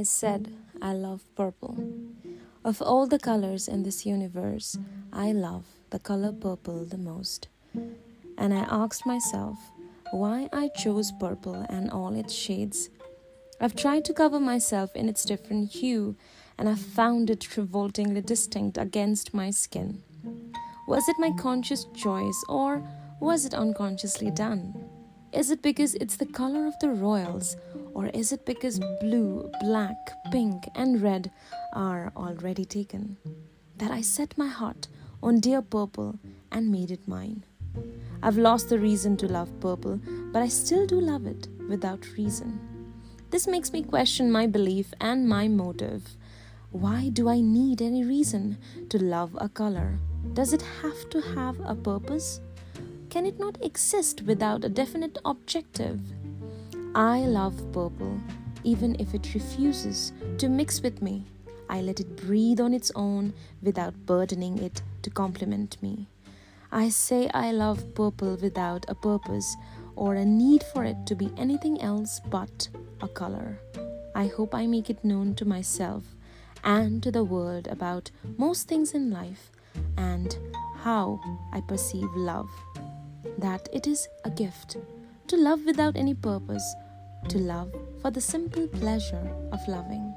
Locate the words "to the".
77.02-77.24